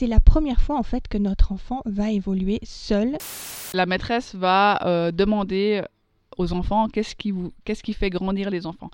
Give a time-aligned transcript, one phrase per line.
[0.00, 3.18] c'est la première fois en fait que notre enfant va évoluer seul.
[3.74, 5.82] La maîtresse va euh, demander
[6.38, 8.88] aux enfants qu'est-ce qui, vous, qu'est-ce qui fait grandir les enfants.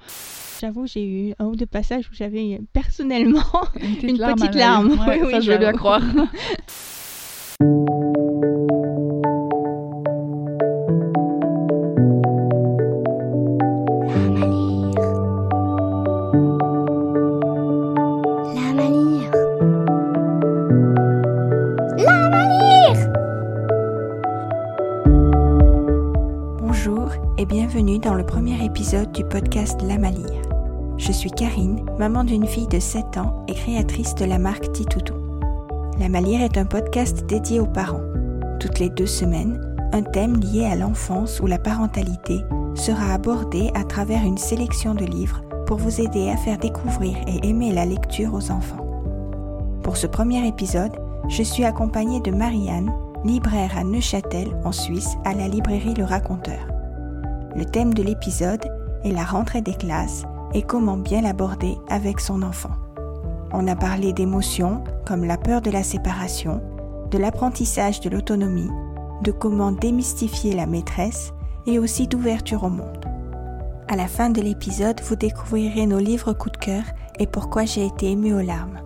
[0.61, 3.45] J'avoue, j'ai eu un ou deux passages où j'avais personnellement
[3.80, 4.34] Une petite une larme.
[4.34, 4.58] petite à l'œil.
[4.58, 4.90] larme.
[5.08, 6.03] Ouais, Oui, ça, oui, je veux bien croire.
[31.98, 35.14] Maman d'une fille de 7 ans et créatrice de la marque Titoutou.
[35.98, 38.02] La Malire est un podcast dédié aux parents.
[38.60, 39.59] Toutes les deux semaines,
[39.92, 42.40] un thème lié à l'enfance ou la parentalité
[42.74, 47.48] sera abordé à travers une sélection de livres pour vous aider à faire découvrir et
[47.48, 48.84] aimer la lecture aux enfants.
[49.82, 50.92] Pour ce premier épisode,
[51.28, 52.92] je suis accompagnée de Marianne,
[53.24, 56.68] libraire à Neuchâtel, en Suisse, à la librairie Le Raconteur.
[57.56, 58.65] Le thème de l'épisode
[59.02, 60.24] est la rentrée des classes
[60.57, 62.71] et comment bien l'aborder avec son enfant.
[63.52, 66.62] On a parlé d'émotions comme la peur de la séparation,
[67.10, 68.71] de l'apprentissage de l'autonomie,
[69.22, 71.34] de comment démystifier la maîtresse
[71.66, 73.04] et aussi d'ouverture au monde.
[73.88, 76.84] À la fin de l'épisode, vous découvrirez nos livres coup de cœur
[77.19, 78.81] et pourquoi j'ai été émue aux larmes.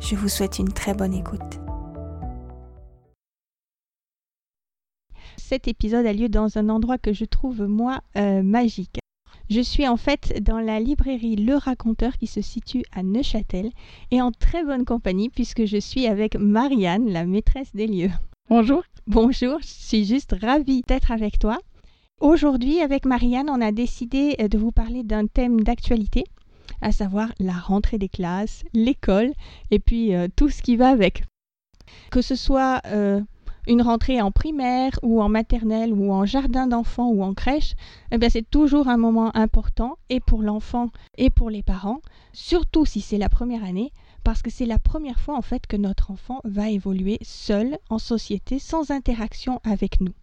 [0.00, 1.60] Je vous souhaite une très bonne écoute.
[5.38, 8.99] Cet épisode a lieu dans un endroit que je trouve moi euh, magique.
[9.50, 13.72] Je suis en fait dans la librairie Le Raconteur qui se situe à Neuchâtel
[14.12, 18.12] et en très bonne compagnie puisque je suis avec Marianne, la maîtresse des lieux.
[18.48, 18.84] Bonjour.
[19.08, 21.58] Bonjour, je suis juste ravie d'être avec toi.
[22.20, 26.22] Aujourd'hui, avec Marianne, on a décidé euh, de vous parler d'un thème d'actualité,
[26.80, 29.32] à savoir la rentrée des classes, l'école
[29.72, 31.24] et puis euh, tout ce qui va avec.
[32.12, 33.20] Que ce soit euh,
[33.70, 37.76] une rentrée en primaire ou en maternelle ou en jardin d'enfants ou en crèche,
[38.10, 42.00] eh c'est toujours un moment important et pour l'enfant et pour les parents,
[42.32, 43.92] surtout si c'est la première année,
[44.24, 48.00] parce que c'est la première fois en fait que notre enfant va évoluer seul en
[48.00, 50.14] société sans interaction avec nous.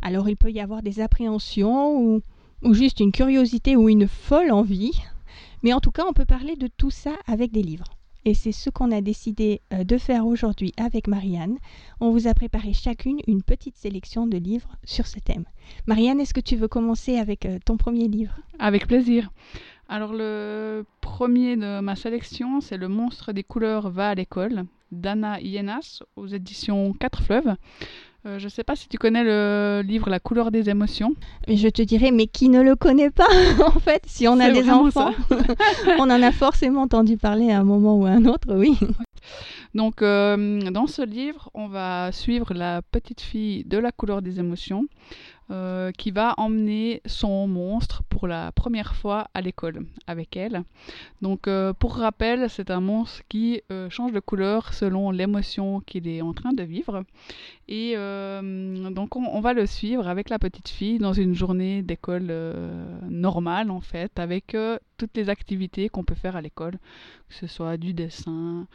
[0.00, 2.22] Alors il peut y avoir des appréhensions ou,
[2.62, 5.02] ou juste une curiosité ou une folle envie,
[5.62, 7.94] mais en tout cas on peut parler de tout ça avec des livres.
[8.26, 11.58] Et c'est ce qu'on a décidé euh, de faire aujourd'hui avec Marianne.
[12.00, 15.44] On vous a préparé chacune une petite sélection de livres sur ce thème.
[15.86, 18.34] Marianne, est-ce que tu veux commencer avec euh, ton premier livre?
[18.58, 19.30] Avec plaisir.
[19.88, 25.40] Alors le premier de ma sélection, c'est Le monstre des couleurs va à l'école d'Anna
[25.40, 27.56] Ienas aux éditions Quatre Fleuves.
[28.26, 31.14] Euh, je ne sais pas si tu connais le livre La couleur des émotions.
[31.46, 33.28] Je te dirais, mais qui ne le connaît pas
[33.66, 35.12] En fait, si on a des enfants,
[35.98, 38.78] on en a forcément entendu parler à un moment ou à un autre, oui.
[39.74, 44.38] Donc euh, dans ce livre, on va suivre la petite fille de la couleur des
[44.38, 44.86] émotions
[45.50, 50.62] euh, qui va emmener son monstre pour la première fois à l'école avec elle.
[51.20, 56.08] Donc euh, pour rappel, c'est un monstre qui euh, change de couleur selon l'émotion qu'il
[56.08, 57.04] est en train de vivre.
[57.68, 62.32] Et donc on, on va le suivre avec la petite fille dans une journée d'école
[63.08, 64.56] normale en fait, avec
[64.98, 66.78] toutes les activités qu'on peut faire à l'école,
[67.28, 68.66] que ce soit du dessin,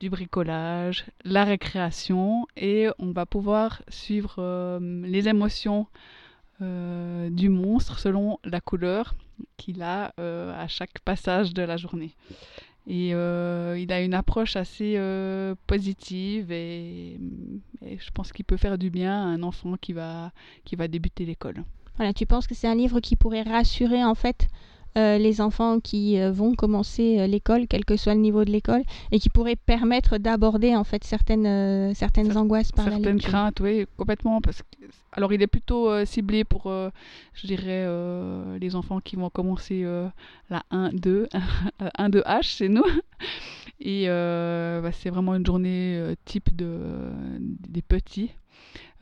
[0.00, 5.86] du bricolage, la récréation et on va pouvoir suivre euh, les émotions
[6.62, 9.14] euh, du monstre selon la couleur
[9.58, 12.16] qu'il a euh, à chaque passage de la journée.
[12.86, 14.98] Et il a une approche assez
[15.68, 17.20] positive et,
[17.82, 20.32] et je pense qu'il peut faire du bien à un enfant qui va,
[20.64, 21.62] qui va débuter l'école.
[21.98, 24.48] Voilà, tu penses que c'est un livre qui pourrait rassurer en fait
[24.98, 28.50] euh, les enfants qui euh, vont commencer euh, l'école, quel que soit le niveau de
[28.50, 33.14] l'école, et qui pourrait permettre d'aborder en fait certaines, certaines Cer- angoisses par la Certaines
[33.14, 33.30] lecture.
[33.30, 34.40] craintes, oui, complètement.
[34.40, 34.66] Parce que,
[35.12, 36.70] alors, il est plutôt ciblé pour,
[37.34, 37.86] je dirais,
[38.58, 39.84] les enfants qui vont commencer
[40.50, 41.26] la 1-2,
[41.98, 42.84] 1-2H chez nous.
[43.80, 48.30] Et bah, c'est vraiment une journée type de, des petits.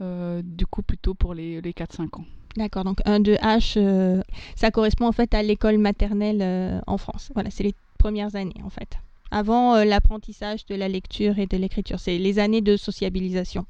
[0.01, 2.25] Euh, du coup, plutôt pour les, les 4-5 ans.
[2.59, 4.21] D'accord, donc 1, 2, H, euh,
[4.57, 7.31] ça correspond en fait à l'école maternelle euh, en France.
[7.33, 8.99] Voilà, c'est les premières années en fait.
[9.31, 13.65] Avant euh, l'apprentissage de la lecture et de l'écriture, c'est les années de sociabilisation.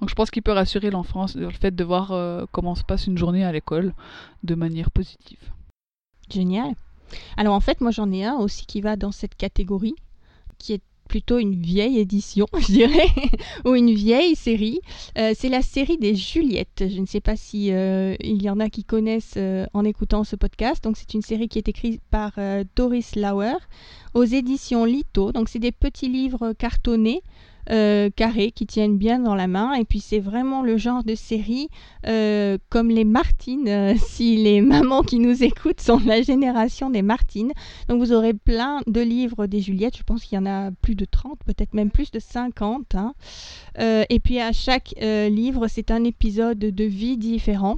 [0.00, 3.18] Donc, je pense qu'il peut rassurer l'enfant le fait de voir comment se passe une
[3.18, 3.92] journée à l'école
[4.42, 5.38] de manière positive.
[6.28, 6.72] Génial.
[7.36, 9.94] Alors en fait, moi j'en ai un aussi qui va dans cette catégorie,
[10.58, 10.82] qui est
[11.12, 13.10] plutôt une vieille édition, je dirais,
[13.66, 14.80] ou une vieille série.
[15.18, 16.84] Euh, c'est la série des Juliettes.
[16.88, 20.24] Je ne sais pas si euh, il y en a qui connaissent euh, en écoutant
[20.24, 20.82] ce podcast.
[20.82, 22.32] Donc c'est une série qui est écrite par
[22.76, 23.58] Doris Lauer
[24.14, 25.32] aux éditions Lito.
[25.32, 27.22] Donc c'est des petits livres cartonnés
[27.70, 29.74] euh, carrés qui tiennent bien dans la main.
[29.74, 31.68] Et puis c'est vraiment le genre de série
[32.06, 36.90] euh, comme les Martines, euh, si les mamans qui nous écoutent sont de la génération
[36.90, 37.52] des Martines.
[37.88, 40.94] Donc vous aurez plein de livres des Juliettes, je pense qu'il y en a plus
[40.94, 42.94] de 30, peut-être même plus de 50.
[42.94, 43.14] Hein.
[43.78, 47.76] et puis à chaque livre, c'est un épisode de vie différent.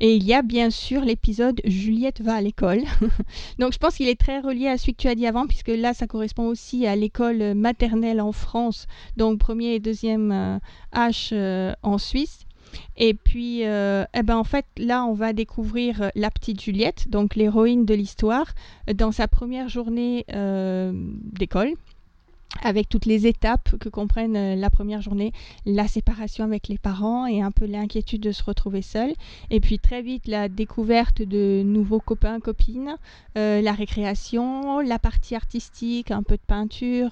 [0.00, 2.82] Et il y a bien sûr l'épisode Juliette va à l'école.
[3.58, 5.68] Donc je pense qu'il est très relié à celui que tu as dit avant, puisque
[5.68, 8.86] là, ça correspond aussi à l'école maternelle en France.
[9.16, 10.60] Donc donc premier et deuxième
[10.94, 12.46] H euh, en Suisse.
[12.96, 17.08] Et puis, euh, eh ben, en fait, là, on va découvrir euh, la petite Juliette,
[17.08, 18.46] donc l'héroïne de l'histoire,
[18.94, 21.72] dans sa première journée d'école
[22.62, 25.32] avec toutes les étapes que comprennent la première journée,
[25.66, 29.12] la séparation avec les parents et un peu l'inquiétude de se retrouver seule.
[29.50, 32.96] Et puis très vite la découverte de nouveaux copains, copines,
[33.34, 37.10] la récréation, la partie artistique, un peu de peinture,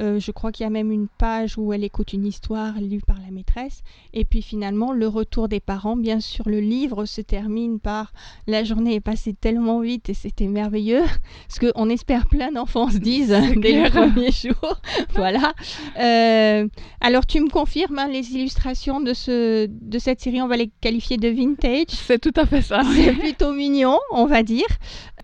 [0.00, 3.02] euh, je crois qu'il y a même une page où elle écoute une histoire lue
[3.06, 3.82] par la maîtresse.
[4.14, 5.96] Et puis finalement, le retour des parents.
[5.96, 8.12] Bien sûr, le livre se termine par
[8.46, 11.02] la journée est passée tellement vite et c'était merveilleux.
[11.48, 14.80] Ce qu'on espère plein d'enfants se disent dès les premiers jours.
[15.14, 15.52] voilà.
[15.98, 16.66] Euh,
[17.00, 20.70] alors, tu me confirmes hein, les illustrations de, ce, de cette série, on va les
[20.80, 21.88] qualifier de vintage.
[21.88, 22.82] C'est tout à fait ça.
[22.94, 24.66] C'est plutôt mignon, on va dire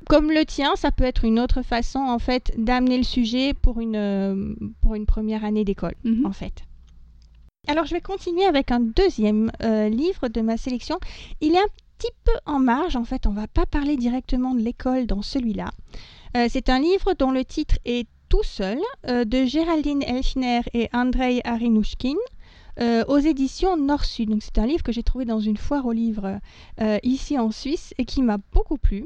[0.08, 3.80] comme le tien, ça peut être une autre façon en fait d'amener le sujet pour
[3.80, 6.24] une, euh, pour une première année d'école mhm.
[6.24, 6.62] en fait.
[7.66, 10.98] Alors je vais continuer avec un deuxième euh, livre de ma sélection.
[11.40, 11.68] Il est un
[11.98, 15.70] petit peu en marge en fait, on va pas parler directement de l'école dans celui-là.
[16.36, 21.40] Euh, c'est un livre dont le titre est Tout seul de Géraldine Elchner et Andrei
[21.44, 22.16] Arinouchkin.
[23.08, 24.30] aux éditions Nord-Sud.
[24.30, 26.40] Donc c'est un livre que j'ai trouvé dans une foire aux livres
[27.02, 29.04] ici en Suisse et qui m'a beaucoup plu.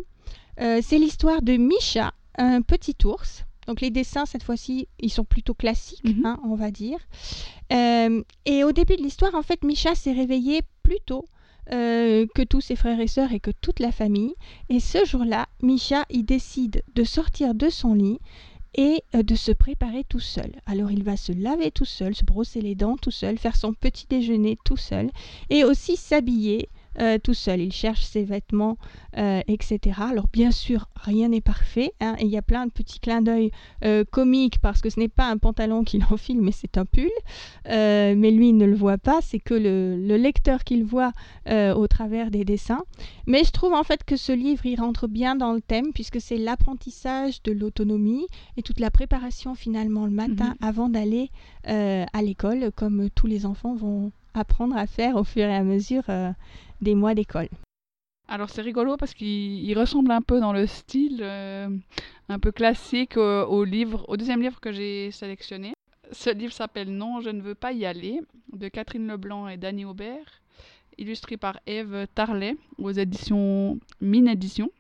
[0.61, 3.45] Euh, c'est l'histoire de Misha, un petit ours.
[3.67, 6.27] Donc les dessins, cette fois-ci, ils sont plutôt classiques, Mhm.
[6.27, 6.99] hein, on va dire.
[7.73, 11.25] Euh, et au début de l'histoire, en fait, Misha s'est réveillé plus tôt
[11.73, 14.35] euh, que tous ses frères et sœurs et que toute la famille.
[14.71, 18.19] Et ce jour-là, Misha, il décide de sortir de son lit
[18.75, 20.51] et euh, de se préparer tout seul.
[20.67, 23.73] Alors il va se laver tout seul, se brosser les dents tout seul, faire son
[23.73, 25.11] petit déjeuner tout seul
[25.49, 26.69] et aussi s'habiller
[27.01, 27.61] euh, tout seul.
[27.61, 28.77] Il cherche ses vêtements,
[29.17, 30.01] euh, etc.
[30.11, 31.93] Alors bien sûr, rien n'est parfait.
[32.01, 33.51] hein, et il y a plein de petits clins d'œil
[33.85, 37.09] euh, comiques parce que ce n'est pas un pantalon qu'il enfile, mais c'est un pull.
[37.67, 39.21] Mais lui, il ne le voit pas.
[39.23, 41.13] C'est que le, le lecteur qui le voit
[41.49, 42.83] au travers des dessins.
[43.27, 46.21] Mais je trouve en fait que ce livre, il rentre bien dans le thème puisque
[46.21, 48.27] c'est l'apprentissage de l'autonomie
[48.57, 51.31] et toute la préparation finalement le matin avant d'aller
[51.65, 56.05] à l'école, comme tous les enfants vont apprendre à faire au fur et à mesure
[56.09, 56.31] euh,
[56.81, 57.49] des mois d'école.
[58.29, 61.69] Alors c'est rigolo parce qu'il il ressemble un peu dans le style euh,
[62.29, 65.73] un peu classique au livre, au deuxième livre que j'ai sélectionné.
[66.13, 68.21] Ce livre s'appelle Non, je ne veux pas y aller
[68.53, 70.43] de Catherine Leblanc et Dany Aubert,
[70.99, 74.71] illustré par Eve Tarlet aux éditions Mine Édition.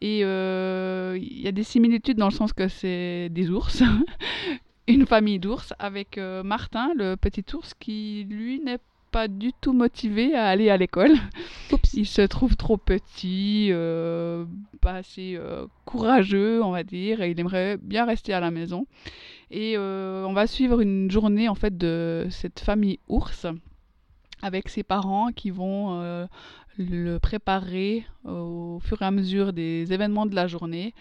[0.00, 3.82] Et euh, il y a des similitudes dans le sens que c'est des ours,
[4.88, 8.78] une famille d'ours avec euh, Martin, le petit ours, qui lui n'est
[9.10, 11.12] pas du tout motivé à aller à l'école.
[11.94, 14.44] Il se trouve trop petit, euh,
[14.80, 18.86] pas assez euh, courageux, on va dire, et il aimerait bien rester à la maison.
[19.50, 23.46] Et on va suivre une journée en fait de cette famille ours
[24.42, 26.26] avec ses parents qui vont
[26.78, 30.94] le préparer au fur et à mesure des événements de la journée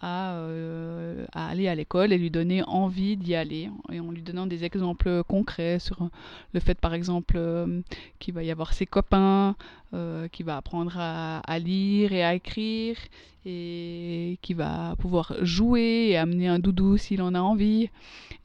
[0.00, 4.22] à, euh, à aller à l'école et lui donner envie d'y aller et en lui
[4.22, 6.08] donnant des exemples concrets sur
[6.52, 7.80] le fait par exemple euh,
[8.18, 9.56] qu'il va y avoir ses copains,
[9.94, 12.96] euh, qu'il va apprendre à, lire et à écrire
[13.44, 17.90] et qu'il va pouvoir jouer et amener un doudou s'il en a envie.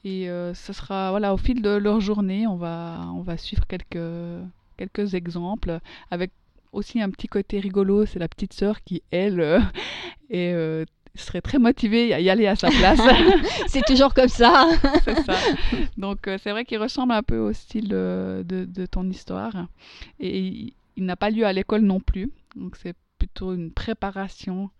[0.04, 3.98] Et ce sera voilà au fil de leur journée on va on va suivre quelques
[4.76, 5.78] quelques exemples
[6.10, 6.30] avec
[6.72, 8.06] aussi un petit côté rigolo.
[8.06, 9.40] C'est la petite sœur qui elle
[10.30, 13.00] est serait très motivée à y aller à sa place.
[13.68, 14.68] c'est toujours comme ça.
[15.96, 19.68] Donc euh, c'est vrai qu'il ressemble un peu au style de, de ton histoire.
[20.20, 22.30] Et il, il n'a pas lieu à l'école non plus.
[22.56, 24.70] Donc c'est plutôt une préparation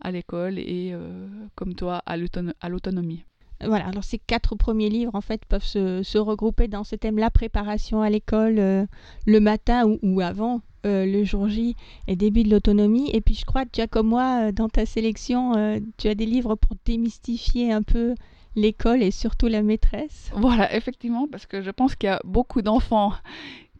[0.00, 3.24] à l'école et euh, comme toi à l'autono- à l'autonomie.
[3.64, 7.16] Voilà, alors ces quatre premiers livres en fait peuvent se, se regrouper dans ce thème,
[7.18, 8.86] la préparation à l'école euh,
[9.24, 11.76] le matin ou, ou avant euh, le jour J
[12.08, 13.10] et début de l'autonomie.
[13.12, 16.26] Et puis je crois as comme moi euh, dans ta sélection, euh, tu as des
[16.26, 18.14] livres pour démystifier un peu
[18.56, 20.30] l'école et surtout la maîtresse.
[20.34, 23.12] Voilà, effectivement, parce que je pense qu'il y a beaucoup d'enfants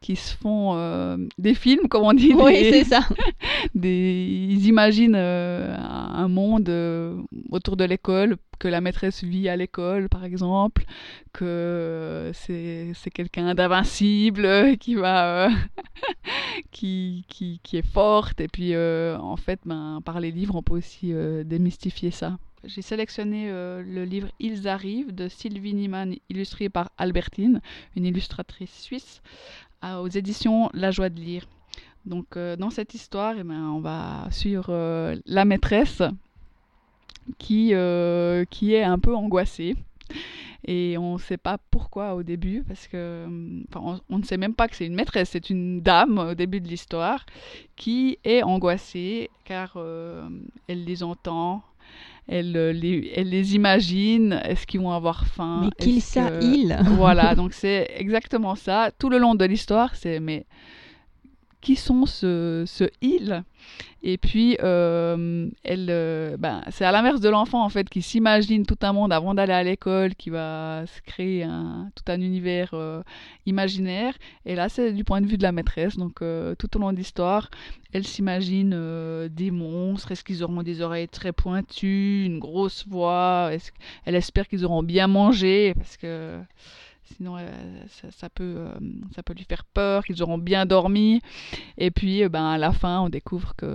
[0.02, 2.34] qui se font euh, des films, comme on dit.
[2.36, 3.00] Oui, c'est ça.
[3.74, 7.16] des- ils imaginent euh, un monde euh,
[7.50, 10.84] autour de l'école, que la maîtresse vit à l'école, par exemple,
[11.32, 15.48] que c'est quelqu'un d'invincible qui va
[16.70, 18.40] qui, qui, qui est forte.
[18.40, 21.12] Et puis, en fait, ben, par les livres, on peut aussi
[21.44, 22.38] démystifier ça.
[22.64, 27.60] J'ai sélectionné euh, le livre Ils arrivent de Sylvie Niemann, illustré par Albertine,
[27.96, 29.20] une illustratrice suisse,
[29.82, 31.46] aux éditions La Joie de lire.
[32.04, 36.02] Donc, euh, dans cette histoire, eh ben, on va suivre euh, la maîtresse
[37.38, 39.76] qui, euh, qui est un peu angoissée.
[40.64, 44.36] Et on ne sait pas pourquoi au début, parce que hum, on, on ne sait
[44.36, 47.26] même pas que c'est une maîtresse, c'est une dame au début de l'histoire
[47.74, 49.76] qui est angoissée car
[50.68, 51.64] elle les entend,
[52.28, 56.30] elle, euh, les, elle les imagine, est-ce qu'ils vont avoir faim Mais qu'il est-ce ça,
[56.30, 56.76] que- il.
[56.96, 58.90] voilà, donc c'est exactement ça.
[58.98, 60.46] Tout le long de l'histoire, c'est mais
[61.62, 63.44] qui sont ce, ce il
[64.02, 68.66] Et puis, euh, elle, euh, ben, c'est à l'inverse de l'enfant en fait qui s'imagine
[68.66, 72.70] tout un monde avant d'aller à l'école, qui va se créer un, tout un univers
[72.74, 73.02] euh,
[73.46, 74.14] imaginaire.
[74.44, 75.96] Et là, c'est du point de vue de la maîtresse.
[75.96, 76.16] Donc,
[76.58, 77.48] tout au long de l'histoire,
[77.92, 80.10] elle s'imagine des monstres.
[80.10, 83.52] Est-ce qu'ils auront des oreilles très pointues, une grosse voix?
[84.04, 85.74] Elle espère qu'ils auront bien mangé?
[85.74, 86.40] Parce que
[87.04, 87.48] sinon euh,
[88.10, 88.74] ça, peut, euh,
[89.14, 91.20] ça peut lui faire peur, qu'ils auront bien dormi.
[91.78, 93.66] Et puis euh, ben, à la fin, on découvre que,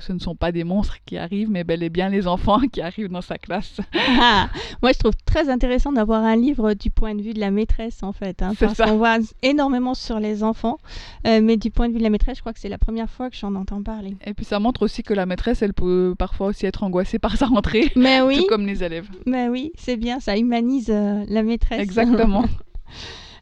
[0.00, 2.58] que ce ne sont pas des monstres qui arrivent, mais bel et bien les enfants
[2.72, 3.76] qui arrivent dans sa classe.
[4.22, 4.48] Ah,
[4.82, 8.02] moi, je trouve très intéressant d'avoir un livre du point de vue de la maîtresse,
[8.02, 8.42] en fait.
[8.42, 10.78] hein, parce qu'on voit énormément sur les enfants.
[11.26, 13.08] euh, mais du point de vue de la maîtresse, je crois que c'est la première
[13.08, 14.16] fois que j'en entends parler.
[14.26, 17.36] Et puis ça montre aussi que la maîtresse, elle peut parfois aussi être angoissée par
[17.36, 19.08] sa rentrée, Mais oui, tout comme les élèves.
[19.26, 21.80] mais oui, c'est bien, ça humanise euh, la maîtresse.
[21.80, 22.44] Exactement.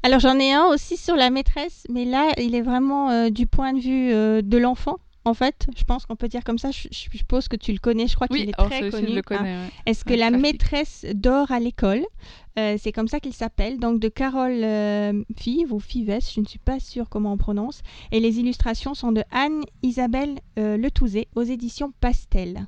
[0.03, 3.47] Alors j'en ai un aussi sur la maîtresse, mais là il est vraiment euh, du
[3.47, 4.97] point de vue euh, de l'enfant.
[5.31, 6.71] En fait, je pense qu'on peut dire comme ça.
[6.71, 8.07] Je, je suppose que tu le connais.
[8.07, 9.15] Je crois qu'il Oui, est alors très connu.
[9.31, 9.69] ouais.
[9.87, 12.05] Est-ce que la maîtresse dort à l'école?
[12.59, 13.79] Euh, C'est comme ça qu'il s'appelle.
[13.79, 17.83] Donc de Carole euh, Five ou Fives, je ne suis pas sûre comment on prononce.
[18.13, 22.67] Et les illustrations sont de Anne-Isabelle euh, Letouzé aux éditions Pastel.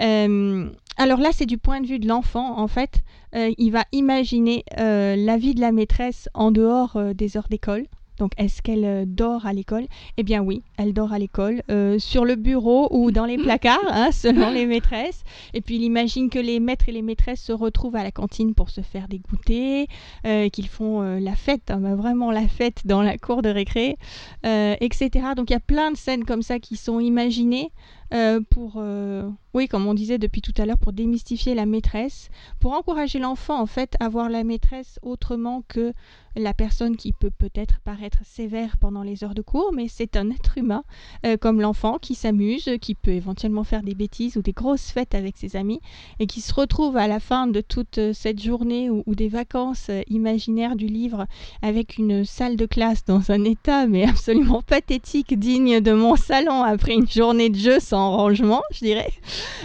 [0.00, 2.58] Euh, alors là, c'est du point de vue de l'enfant.
[2.58, 3.02] En fait,
[3.34, 7.48] Euh, il va imaginer euh, la vie de la maîtresse en dehors euh, des heures
[7.50, 7.84] d'école.
[8.18, 9.86] Donc, est-ce qu'elle euh, dort à l'école?
[10.16, 13.78] Eh bien oui, elle dort à l'école, euh, sur le bureau ou dans les placards,
[13.88, 15.22] hein, selon les maîtresses.
[15.54, 18.54] Et puis, il imagine que les maîtres et les maîtresses se retrouvent à la cantine
[18.54, 19.86] pour se faire des goûters,
[20.26, 23.48] euh, qu'ils font euh, la fête, hein, bah, vraiment la fête dans la cour de
[23.48, 23.96] récré,
[24.44, 25.10] etc.
[25.36, 27.70] Donc, il y a plein de scènes comme ça qui sont imaginées
[28.14, 32.30] euh, pour, euh, oui, comme on disait depuis tout à l'heure, pour démystifier la maîtresse,
[32.58, 35.92] pour encourager l'enfant en fait à voir la maîtresse autrement que
[36.36, 40.30] la personne qui peut peut-être paraître sévère pendant les heures de cours, mais c'est un
[40.30, 40.84] être humain
[41.26, 45.14] euh, comme l'enfant qui s'amuse, qui peut éventuellement faire des bêtises ou des grosses fêtes
[45.14, 45.80] avec ses amis
[46.20, 49.90] et qui se retrouve à la fin de toute cette journée ou, ou des vacances
[50.08, 51.26] imaginaires du livre
[51.60, 56.62] avec une salle de classe dans un état mais absolument pathétique, digne de mon salon
[56.62, 59.12] après une journée de jeu sans rangement, je dirais,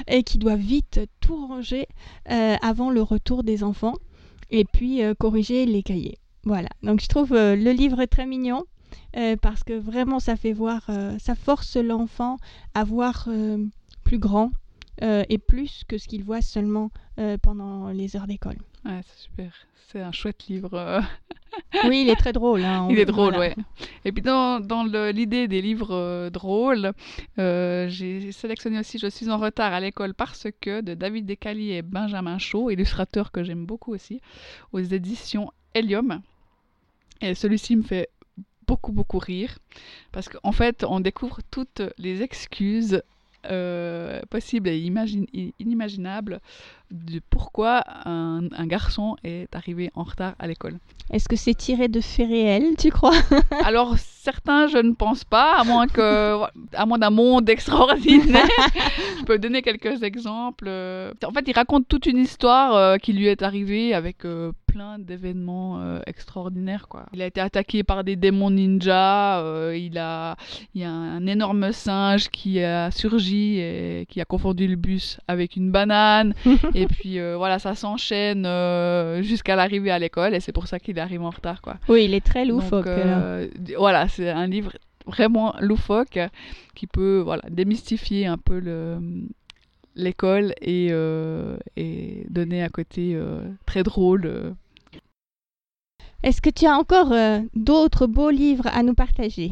[0.07, 1.87] et qui doit vite tout ranger
[2.29, 3.95] euh, avant le retour des enfants
[4.49, 6.17] et puis euh, corriger les cahiers.
[6.43, 8.65] Voilà, donc je trouve euh, le livre très mignon
[9.41, 12.37] parce que vraiment ça fait voir, ça force l'enfant
[12.73, 13.27] à voir
[14.03, 14.51] plus grand
[15.01, 16.89] et plus que ce qu'il voit seulement
[17.43, 18.57] pendant les heures d'école.
[18.85, 19.53] Ouais, c'est super.
[19.91, 21.03] C'est un chouette livre.
[21.87, 22.63] Oui, il est très drôle.
[22.63, 23.53] hein, Il est drôle, voilà.
[23.55, 23.55] ouais.
[24.05, 26.93] Et puis dans, dans l'idée des livres euh, drôles,
[27.39, 31.71] euh, j'ai sélectionné aussi Je suis en retard à l'école parce que de David Descali
[31.71, 34.21] et Benjamin Chaud, illustrateur que j'aime beaucoup aussi,
[34.71, 36.21] aux éditions Helium.
[37.21, 38.09] Et celui-ci me fait
[38.67, 39.57] beaucoup, beaucoup rire
[40.11, 43.01] parce qu'en fait, on découvre toutes les excuses
[43.45, 44.77] euh, possibles et
[45.59, 46.39] inimaginables
[46.93, 50.77] de pourquoi un, un garçon est arrivé en retard à l'école.
[51.11, 53.11] Est-ce que c'est tiré de faits réels, tu crois?
[53.65, 56.39] Alors certains, je ne pense pas, à moins que,
[56.73, 58.45] à moins d'un monde extraordinaire.
[59.19, 60.65] je peux donner quelques exemples.
[60.67, 64.51] Euh, En fait, il raconte toute une histoire euh, qui lui est arrivée avec euh,
[64.67, 66.87] plein d'événements euh, extraordinaires.
[66.87, 67.05] Quoi.
[67.13, 69.41] Il a été attaqué par des démons ninjas.
[69.41, 70.37] euh, il a,
[70.73, 75.19] il y a un énorme singe qui a surgi et qui a confondu le bus
[75.27, 76.33] avec une banane.
[76.73, 80.79] et puis euh, voilà, ça s'enchaîne euh, jusqu'à l'arrivée à l'école et c'est pour ça
[80.79, 81.61] qu'il arrive en retard.
[81.61, 81.77] Quoi.
[81.87, 82.87] Oui, il est très loufoque.
[82.87, 83.47] euh,
[83.77, 84.73] voilà, c'est un livre
[85.05, 86.19] vraiment loufoque
[86.75, 88.97] qui peut voilà, démystifier un peu le,
[89.95, 90.91] l'école et,
[91.77, 93.19] et donner un côté
[93.65, 94.53] très drôle.
[96.23, 97.13] Est-ce que tu as encore
[97.53, 99.51] d'autres beaux livres à nous partager?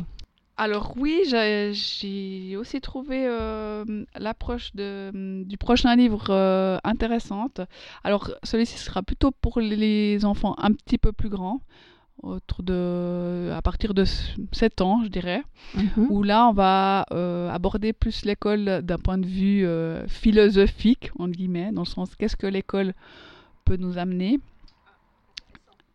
[0.58, 3.84] Alors oui, j'ai aussi trouvé euh,
[4.15, 7.62] l'approche du prochain livre euh, intéressante.
[8.03, 11.62] Alors celui-ci sera plutôt pour les enfants un petit peu plus grands,
[12.22, 15.43] autour de, à partir de 7 ans, je dirais.
[15.98, 19.67] où là, on va euh, aborder plus l'école d'un point de vue
[20.08, 22.93] philosophique, entre guillemets, dans le sens qu'est-ce que l'école
[23.65, 24.39] peut nous amener.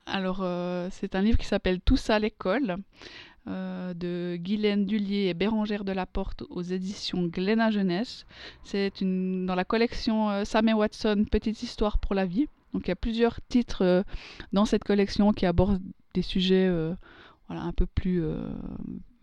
[0.06, 2.76] Alors, euh, c'est un livre qui s'appelle Tout ça à l'école,
[3.48, 8.26] euh, de Guylaine Dullier et Bérangère de la Porte aux éditions Glénat Jeunesse.
[8.64, 12.46] C'est une, dans la collection euh, Sam et Watson, Petite histoire pour la vie.
[12.72, 14.02] Donc, il y a plusieurs titres euh,
[14.52, 15.80] dans cette collection qui abordent
[16.14, 16.94] des sujets euh,
[17.46, 18.24] voilà, un peu plus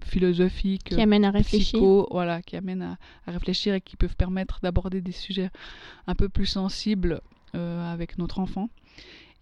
[0.01, 4.15] philosophiques, Qui amène à réfléchir psycho, voilà, qui amènent à, à réfléchir et qui peuvent
[4.15, 5.49] permettre d'aborder des sujets
[6.07, 7.19] un peu plus sensibles
[7.53, 8.69] avec notre enfant.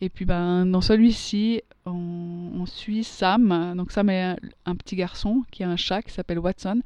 [0.02, 2.21] Et puis ben, dans celui-ci, on,
[2.62, 3.74] on suit Sam.
[3.76, 6.82] Donc Sam est un, petit garçon qui a un chat qui s'appelle Watson.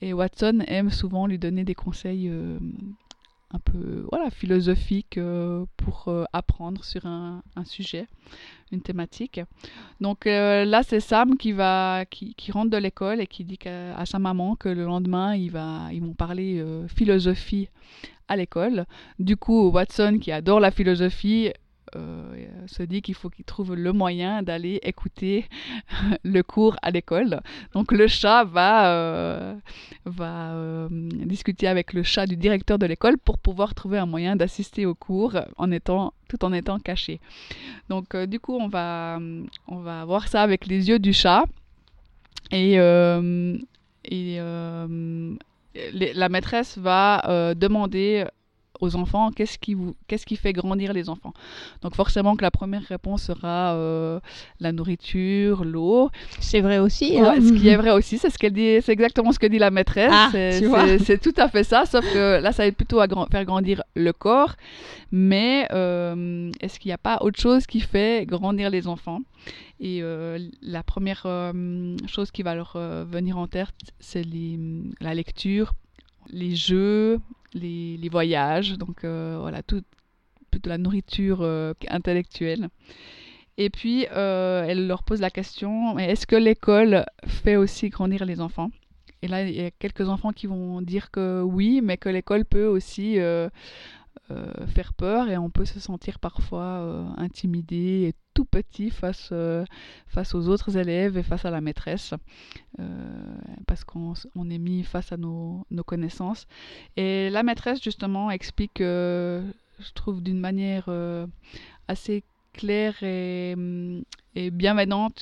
[0.00, 2.58] Et Watson aime souvent lui donner des conseils euh,
[3.52, 8.06] un peu voilà, philosophiques euh, pour euh, apprendre sur un, sujet,
[8.72, 9.40] une thématique.
[10.00, 14.06] Donc là, c'est Sam qui, va, qui, rentre de l'école et qui dit qu'à- à
[14.06, 17.68] sa maman que le lendemain, il va, ils vont parler philosophie
[18.28, 18.86] à l'école.
[19.18, 21.52] Du coup, Watson, qui adore la philosophie,
[21.96, 25.46] euh, se dit qu'il faut qu'il trouve le moyen d'aller écouter
[26.24, 27.40] le cours à l'école.
[27.72, 29.54] Donc le chat va, euh,
[30.04, 34.36] va euh, discuter avec le chat du directeur de l'école pour pouvoir trouver un moyen
[34.36, 37.20] d'assister au cours en étant, tout en étant caché.
[37.88, 39.18] Donc du coup, on va,
[39.66, 41.44] on va voir ça avec les yeux du chat.
[42.50, 44.38] Et, et
[45.92, 48.26] la maîtresse va demander
[48.80, 51.32] aux enfants qu'est-ce qui, vous, qu'est-ce qui fait grandir les enfants?
[51.82, 54.20] Donc forcément que la première réponse sera euh,
[54.60, 56.10] la nourriture, l'eau.
[56.40, 57.20] C'est vrai aussi.
[57.20, 57.40] Ouais, hein.
[57.40, 59.70] ce qui est vrai aussi, c'est ce qu'elle dit, c'est exactement ce que dit la
[59.70, 60.10] maîtresse.
[60.12, 63.44] Ah, c'est, tout à fait ça, sauf que là, ça aide plutôt à grand- faire
[63.44, 64.54] grandir le corps.
[65.10, 69.20] Mais euh, est-ce qu'il n'y a pas autre chose qui fait grandir les enfants?
[69.80, 71.26] Et euh, la première
[72.06, 73.68] chose qui va leur venir en tête,
[74.00, 74.24] c'est
[75.00, 75.72] la lecture,
[76.30, 77.20] les jeux,
[77.54, 79.82] les, voyages, donc euh, voilà, tout,
[80.50, 82.68] toute la nourriture euh, intellectuelle.
[83.56, 88.40] Et puis, euh, elle leur pose la question, est-ce que l'école fait aussi grandir les
[88.40, 88.70] enfants?
[89.20, 92.44] Et là, il y a quelques enfants qui vont dire que oui, mais que l'école
[92.44, 93.18] peut aussi
[94.30, 99.30] euh, faire peur et on peut se sentir parfois euh, intimidé et tout petit face,
[99.32, 99.64] euh,
[100.06, 102.14] face aux autres élèves et face à la maîtresse,
[103.66, 106.46] parce qu'on on est mis face à nos, nos connaissances.
[106.96, 109.42] Et la maîtresse, justement, explique, je
[109.94, 110.88] trouve, d'une manière
[111.88, 112.22] assez
[112.58, 113.54] claire et,
[114.34, 114.50] et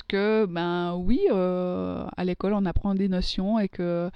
[0.07, 4.09] que, ben oui, euh, à l'école, on apprend des notions et que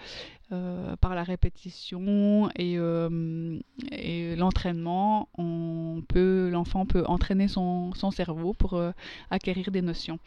[0.51, 3.57] euh, par la répétition et, euh,
[3.91, 8.81] et l'entraînement, on peut, l'enfant peut entraîner son, cerveau pour
[9.29, 10.17] acquérir des notions.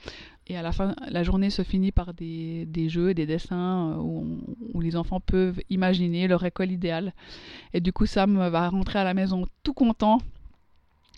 [0.46, 4.38] Et à la fin, la journée se finit par des, jeux, des dessins où,
[4.72, 7.12] où les enfants peuvent imaginer leur école idéale.
[7.72, 10.20] Et du coup, Sam va rentrer à la maison tout content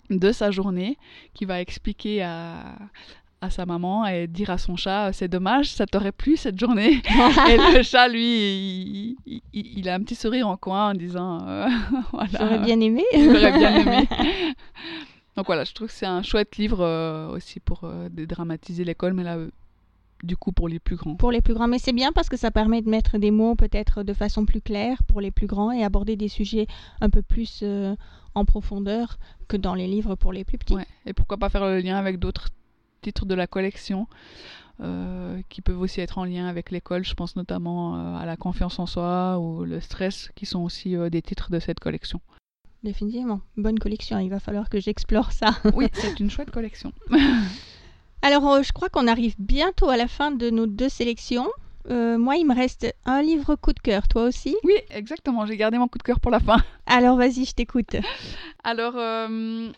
[0.09, 0.97] de sa journée,
[1.33, 2.75] qui va expliquer à,
[3.41, 7.01] à sa maman et dire à son chat c'est dommage, ça t'aurait plu cette journée.
[7.49, 11.67] et le chat, lui, il, il- a un petit sourire en coin en disant euh,
[12.13, 13.03] voilà, J'aurais bien aimé.
[13.13, 14.07] J'aurais bien aimé.
[15.35, 19.13] Donc voilà, je trouve que c'est un chouette livre euh, aussi pour euh, dédramatiser l'école,
[19.13, 19.51] mais là, euh,
[20.23, 21.15] du coup, pour les plus grands.
[21.15, 23.55] Pour les plus grands, mais c'est bien parce que ça permet de mettre des mots
[23.55, 26.67] peut-être de façon plus claire pour les plus grands et aborder des sujets
[27.01, 27.95] un peu plus euh,
[28.35, 30.75] en profondeur que dans les livres pour les plus petits.
[30.75, 30.87] Ouais.
[31.05, 32.49] Et pourquoi pas faire le lien avec d'autres
[33.01, 34.07] titres de la collection
[34.81, 37.03] euh, qui peuvent aussi être en lien avec l'école.
[37.03, 40.95] Je pense notamment euh, à la confiance en soi ou le stress, qui sont aussi
[41.11, 42.21] des titres de cette collection.
[42.83, 44.19] Définitivement, bonne collection.
[44.19, 45.57] Il va falloir que j'explore ça.
[45.73, 46.91] Oui, c'est une chouette collection.
[48.21, 51.47] Alors, euh, je crois qu'on arrive bientôt à la fin de nos deux sélections.
[51.89, 54.07] Euh, moi, il me reste un livre coup de cœur.
[54.07, 54.55] Toi aussi?
[54.63, 55.45] Oui, exactement.
[55.45, 56.57] J'ai gardé mon coup de cœur pour la fin.
[56.85, 57.95] Alors, vas-y, je t'écoute.
[58.63, 59.69] Alors, euh,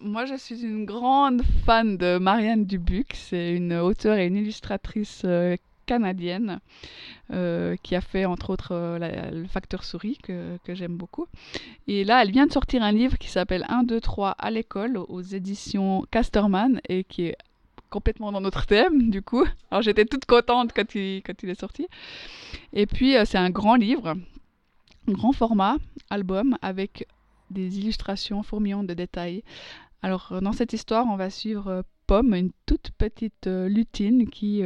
[0.00, 3.08] moi, je suis une grande fan de Marianne Dubuc.
[3.14, 6.60] C'est une auteure et une illustratrice euh, canadienne
[7.32, 11.26] euh, qui a fait, entre autres, euh, la- le facteur souris que, que j'aime beaucoup.
[11.86, 14.96] Et là, elle vient de sortir un livre qui s'appelle 1, 2, 3 à l'école
[14.96, 17.36] aux éditions Casterman et qui est
[17.90, 19.44] complètement dans notre thème, du coup.
[19.70, 21.86] Alors, j'étais toute contente quand il, quand il est sorti.
[22.72, 24.14] Et puis, euh, c'est un grand livre
[25.08, 25.78] grand format,
[26.10, 27.06] album, avec
[27.50, 29.42] des illustrations fourmillantes de détails.
[30.02, 34.62] Alors, euh, dans cette histoire, on va suivre euh, Pomme, une toute petite lutine qui,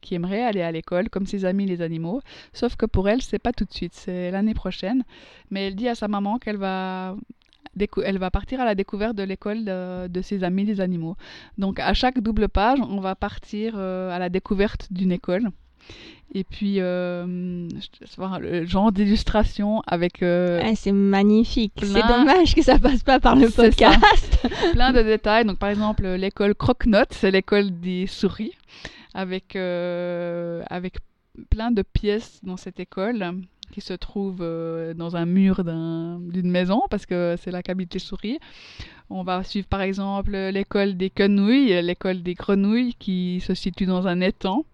[0.00, 2.20] qui aimerait aller à l'école comme ses amis les animaux.
[2.52, 5.04] Sauf que pour elle, c'est pas tout de suite, c'est l'année prochaine.
[5.50, 7.14] Mais elle dit à sa maman qu'elle va
[8.04, 11.16] elle va partir à la découverte de l'école de, de ses amis les animaux.
[11.58, 15.50] Donc à chaque double page, on va partir euh, à la découverte d'une école.
[16.36, 17.24] Et puis, euh,
[18.40, 21.74] le genre d'illustration avec euh, Ah, c'est magnifique.
[21.80, 24.48] C'est dommage que ça passe pas par le podcast.
[24.72, 25.44] plein de détails.
[25.44, 28.52] Donc, par exemple, l'école Croque-Note, c'est l'école des souris,
[29.14, 30.96] avec, euh, avec
[31.50, 36.50] plein de pièces dans cette école qui se trouvent euh, dans un mur d'un- d'une
[36.58, 38.38] maison, parce que c'est là qu'habitent les souris.
[39.10, 44.06] On va suivre, par exemple, l'école des quenouilles, l'école des grenouilles, qui se situe dans
[44.06, 44.64] un étang.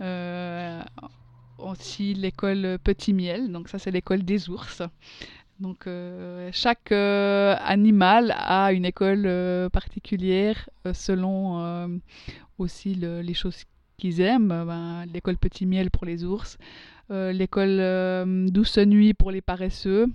[0.00, 0.80] Euh,
[1.58, 4.80] aussi l'école Petit Miel, donc ça c'est l'école des ours.
[5.58, 9.24] Donc euh, chaque animal a une école
[9.70, 12.00] particulière selon
[12.58, 13.64] aussi le- les choses
[14.00, 14.50] qu'ils aiment.
[14.50, 16.58] Euh, ben, l'école Petit Miel pour les ours,
[17.10, 20.06] euh, l'école euh, Douce Nuit pour les paresseux,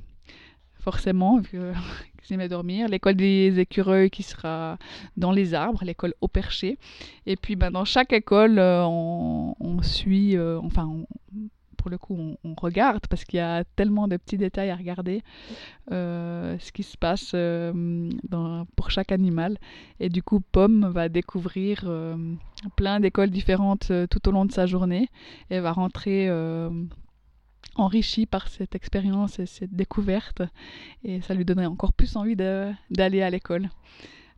[0.74, 1.60] forcément, vu
[2.22, 2.90] qu'ils aimaient dormir.
[2.90, 4.78] L'école des écureuils qui sera
[5.16, 6.78] dans les arbres, l'école au perché.
[7.26, 10.90] Et puis ben, dans chaque école, euh, on, suit, enfin
[11.86, 15.22] pour le coup, on, regarde parce qu'il y a tellement de petits détails à regarder
[15.92, 18.10] euh, ce qui se passe euh,
[18.76, 19.60] pour chaque animal.
[20.00, 22.18] Et du coup, Pomme va découvrir euh,
[22.76, 25.10] plein d'écoles différentes tout au long de sa journée
[25.52, 26.28] et va rentrer
[27.76, 30.42] enrichie par cette expérience et cette découverte.
[31.04, 33.70] Et ça lui donnerait encore plus envie d'aller à l'école.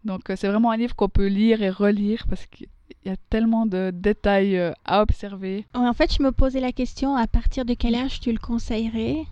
[0.04, 2.46] Donc, c'est vraiment un livre qu'on peut lire et relire parce
[2.96, 5.66] qu'il y a tellement de détails euh, à observer.
[5.74, 9.26] En fait, je me posais la question à partir de quel âge tu le conseillerais?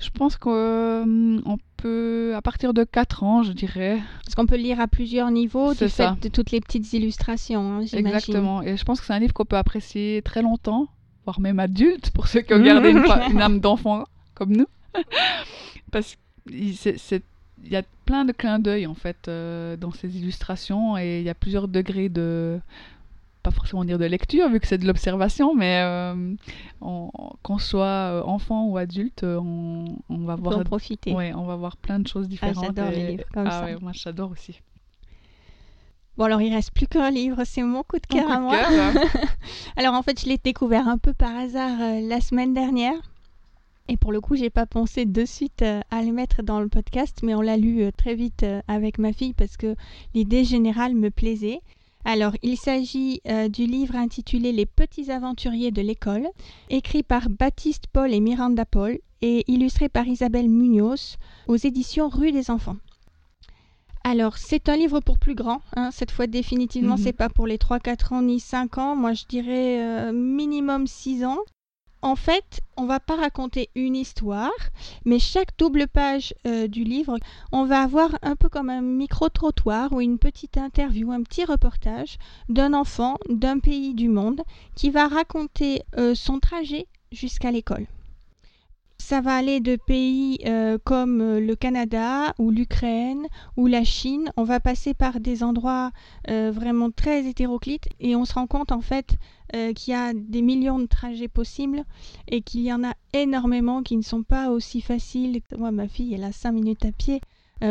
[0.00, 3.98] Je pense qu'on peut, à partir de 4 ans, je dirais.
[4.24, 7.84] Parce qu'on peut lire à plusieurs niveaux du fait de toutes les petites illustrations, hein.
[7.92, 8.62] Exactement.
[8.62, 10.86] Et je pense que c'est un livre qu'on peut apprécier très longtemps,
[11.24, 14.66] voire même adulte, pour ceux qui ont gardé une, âme d'enfant comme nous.
[15.90, 16.16] Parce
[16.74, 17.24] c'est- c'est-
[17.64, 21.24] il y a plein de clins d'œil, en fait, euh, dans ces illustrations, et il
[21.24, 22.60] y a plusieurs degrés de
[23.42, 26.34] pas forcément dire de lecture vu que c'est de l'observation mais euh,
[26.80, 27.10] on-
[27.42, 31.14] qu'on soit euh, enfant ou adulte euh, on, on va On voir en profiter.
[31.14, 33.64] ouais, on va voir plein de choses différentes j'adore les livres comme ah ça.
[33.66, 34.60] ouais, moi j'adore aussi
[36.16, 38.58] Bon, alors il reste plus qu'un livre, c'est mon coup de cœur à moi.
[38.68, 38.92] hein.
[39.76, 42.98] Alors en fait, je l'ai découvert un peu par hasard euh, la semaine dernière.
[43.88, 46.68] Et pour le coup, j'ai pas pensé de suite euh, à le mettre dans le
[46.68, 49.74] podcast, mais on l'a lu euh, très vite euh, avec ma fille parce que
[50.14, 51.60] l'idée générale me plaisait.
[52.04, 56.28] Alors, il s'agit euh, du livre intitulé Les petits aventuriers de l'école,
[56.70, 61.16] écrit par Baptiste Paul et Miranda Paul et illustré par Isabelle Munoz
[61.48, 62.76] aux éditions Rue des Enfants.
[64.04, 65.60] Alors, c'est un livre pour plus grands.
[65.76, 65.90] hein.
[65.92, 67.02] Cette fois, définitivement, Mhm.
[67.02, 68.96] c'est pas pour les 3, 4 ans ni 5 ans.
[68.96, 71.38] Moi, je dirais euh, minimum 6 ans.
[72.00, 74.52] En fait, on va pas raconter une histoire,
[75.04, 77.18] mais chaque double page euh, du livre,
[77.50, 82.18] on va avoir un peu comme un micro-trottoir ou une petite interview, un petit reportage
[82.48, 84.42] d'un enfant d'un pays du monde
[84.76, 87.86] qui va raconter euh, son trajet jusqu'à l'école.
[89.08, 94.30] Ça va aller de pays euh, comme euh, le Canada ou l'Ukraine ou la Chine.
[94.36, 95.92] On va passer par des endroits
[96.28, 99.16] euh, vraiment très hétéroclites et on se rend compte en fait
[99.50, 101.84] qu'il y a des millions de trajets possibles
[102.30, 105.40] et qu'il y en a énormément qui ne sont pas aussi faciles.
[105.56, 107.22] Moi, ma fille, elle a 5 minutes à pied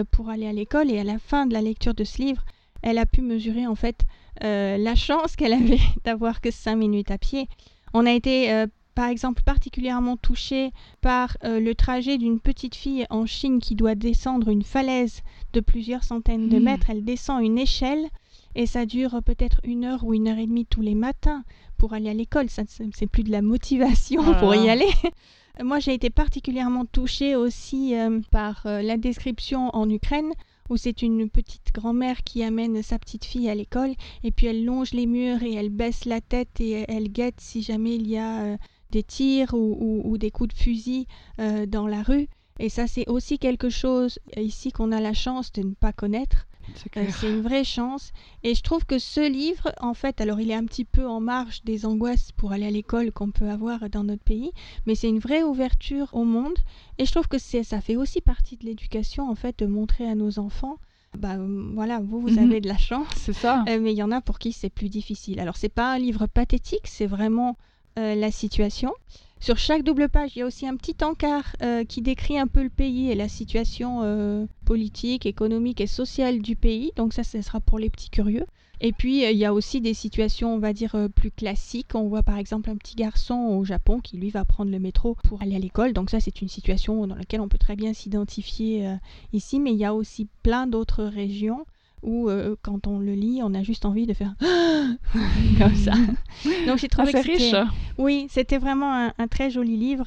[0.10, 2.44] pour aller à l'école et à la fin de la lecture de ce livre,
[2.82, 4.08] elle a pu mesurer en fait
[4.42, 7.48] la chance qu'elle avait d'avoir que 5 minutes à pied.
[7.94, 8.66] On a été
[8.98, 13.94] par exemple particulièrement touché par euh, le trajet d'une petite fille en Chine qui doit
[13.94, 15.22] descendre une falaise
[15.54, 16.64] de plusieurs centaines de Hmm.
[16.64, 16.90] mètres.
[16.90, 18.08] Elle descend une échelle
[18.56, 21.44] et ça dure peut-être une heure ou une heure et demie tous les matins
[21.78, 22.50] pour aller à l'école.
[22.50, 24.90] Ça, c'est plus de la motivation Oh pour y aller.
[25.64, 30.32] Moi, j'ai été particulièrement touchée aussi euh, par euh, la description en Ukraine
[30.72, 34.66] où c'est une petite grand-mère qui amène sa petite fille à l'école et puis elle
[34.66, 38.18] longe les murs et elle baisse la tête et elle guette si jamais il y
[38.18, 38.58] a
[38.92, 41.08] des tirs ou, ou- ou des coups de fusil
[41.40, 42.28] euh, dans la rue.
[42.60, 46.48] Et ça, c'est aussi quelque chose ici qu'on a la chance de ne pas connaître.
[46.76, 48.12] C'est Euh, c'est une vraie chance.
[48.44, 51.20] Et je trouve que ce livre, en fait, alors il est un petit peu en
[51.22, 54.52] marge des angoisses pour aller à l'école qu'on peut avoir dans notre pays,
[54.86, 56.58] mais c'est une vraie ouverture au monde.
[56.98, 60.16] Et je trouve que ça fait aussi partie de l'éducation, en fait, de montrer à
[60.16, 60.78] nos enfants,
[61.18, 62.40] bah euh, voilà, vous, vous Mhm.
[62.40, 63.08] avez de la chance.
[63.16, 63.64] C'est ça.
[63.70, 65.40] Euh, mais il y en a pour qui c'est plus difficile.
[65.40, 67.56] Alors c'est pas un livre pathétique, c'est vraiment
[67.98, 68.94] la situation.
[69.40, 72.48] Sur chaque double page, il y a aussi un petit encart euh, qui décrit un
[72.48, 76.92] peu le pays et la situation euh, politique, économique et sociale du pays.
[76.96, 78.46] Donc ça, ce sera pour les petits curieux.
[78.80, 81.96] Et puis, euh, il y a aussi des situations, on va dire, euh, plus classiques.
[81.96, 85.16] On voit par exemple un petit garçon au Japon qui, lui, va prendre le métro
[85.24, 85.94] pour aller à l'école.
[85.94, 88.96] Donc ça, c'est une situation dans laquelle on peut très bien s'identifier euh,
[89.34, 89.60] ici.
[89.60, 91.66] Mais il y a aussi plein d'autres régions
[92.04, 94.34] où, euh, quand on le lit, on a juste envie de faire
[95.58, 95.94] comme ça.
[96.68, 97.56] Donc j'ai Ah, trouvé c'est que riche.
[97.98, 100.06] oui, c'était vraiment un, un très joli livre.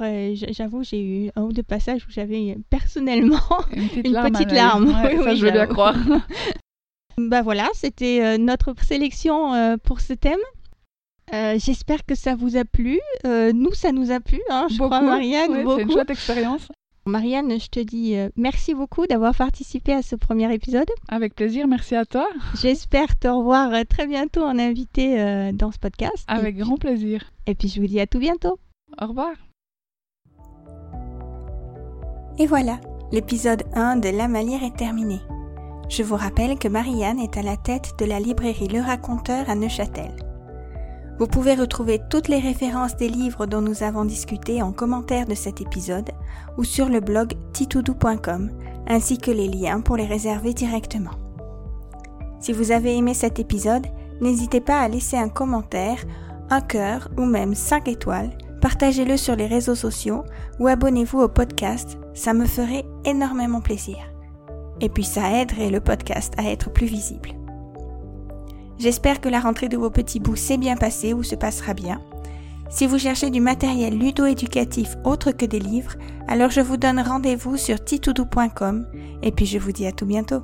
[0.52, 3.40] J'avoue, j'ai eu un ou deux passages où j'avais personnellement.
[3.72, 4.26] Une petite Une larme.
[4.26, 4.56] à petite l'œil.
[4.56, 5.96] larme, Ouais, oui, ça, oui, je veux bien croire.
[7.18, 10.38] bah voilà, c'était euh, notre sélection euh, pour ce thème.
[11.32, 12.98] Euh, J'espère que ça vous a plu.
[13.26, 15.04] Euh, nous, ça nous a plu, hein, je crois, Beaucoup.
[15.06, 15.80] Marianne, Ouais, C'est beaucoup.
[15.80, 16.68] une chouette expérience.
[17.06, 20.90] Marianne, je te dis euh, merci beaucoup d'avoir participé à ce premier épisode.
[21.08, 22.28] Avec plaisir, merci à toi.
[22.60, 26.24] J'espère te revoir euh, très bientôt en invité euh, dans ce podcast.
[26.28, 27.32] Avec grand plaisir.
[27.46, 28.58] et puis je vous dis à tout bientôt.
[29.00, 29.32] Au revoir.
[32.38, 32.80] Et voilà,
[33.12, 35.20] l'épisode 1 de La Malière est terminé.
[35.88, 39.54] Je vous rappelle que Marianne est à la tête de la librairie Le Raconteur à
[39.54, 40.29] Neuchâtel.
[41.20, 45.34] Vous pouvez retrouver toutes les références des livres dont nous avons discuté en commentaire de
[45.34, 46.08] cet épisode
[46.56, 48.50] ou sur le blog titoudou.com
[48.88, 51.10] ainsi que les liens pour les réserver directement.
[52.40, 53.86] Si vous avez aimé cet épisode,
[54.22, 55.98] n'hésitez pas à laisser un commentaire,
[56.48, 58.30] un cœur ou même 5 étoiles,
[58.62, 60.24] partagez-le sur les réseaux sociaux
[60.58, 63.98] ou abonnez-vous au podcast, ça me ferait énormément plaisir.
[64.80, 67.39] Et puis ça aiderait le podcast à être plus visible.
[68.80, 72.00] J'espère que la rentrée de vos petits bouts s'est bien passée ou se passera bien.
[72.70, 75.96] Si vous cherchez du matériel ludo-éducatif autre que des livres,
[76.28, 78.86] alors je vous donne rendez-vous sur titoudou.com
[79.22, 80.42] et puis je vous dis à tout bientôt.